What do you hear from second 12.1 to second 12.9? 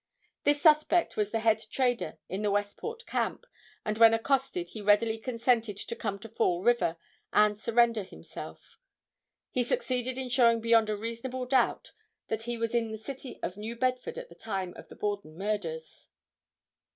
that he was